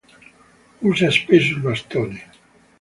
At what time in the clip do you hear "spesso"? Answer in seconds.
1.11-1.51